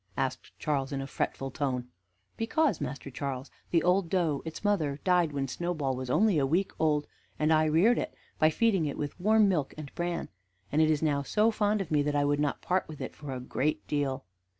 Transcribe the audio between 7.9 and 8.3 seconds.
it